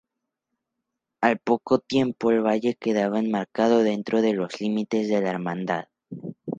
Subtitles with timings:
[1.21, 5.85] Al poco tiempo, el valle quedaba enmarcado dentro de los límites de la Hermandad.